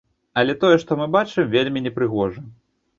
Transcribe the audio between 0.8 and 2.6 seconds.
што мы бачым, вельмі непрыгожа.